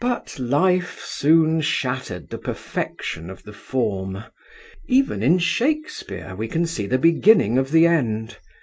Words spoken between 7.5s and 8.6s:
of the end.